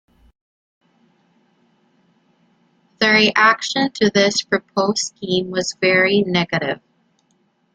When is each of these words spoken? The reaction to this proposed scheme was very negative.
The 2.99 3.07
reaction 3.09 3.91
to 3.91 4.09
this 4.11 4.41
proposed 4.41 4.97
scheme 4.97 5.51
was 5.51 5.75
very 5.79 6.21
negative. 6.23 6.81